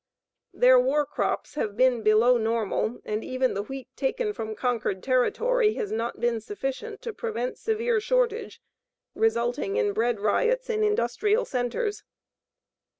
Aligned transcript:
Their 0.51 0.79
war 0.79 1.05
crops 1.05 1.53
have 1.53 1.77
been 1.77 2.01
below 2.01 2.35
normal, 2.37 3.01
and 3.05 3.23
even 3.23 3.53
the 3.53 3.61
wheat 3.61 3.87
taken 3.95 4.33
from 4.33 4.55
conquered 4.55 5.03
territory 5.03 5.75
has 5.75 5.91
not 5.91 6.19
been 6.19 6.41
sufficient 6.41 7.03
to 7.03 7.13
prevent 7.13 7.59
severe 7.59 7.99
shortage, 7.99 8.59
resulting 9.13 9.75
in 9.75 9.93
bread 9.93 10.19
riots 10.19 10.71
in 10.71 10.83
industrial 10.83 11.45
centres. 11.45 12.03